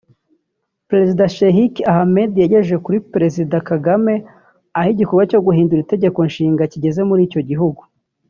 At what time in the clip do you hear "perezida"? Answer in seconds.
0.89-1.23, 3.11-3.55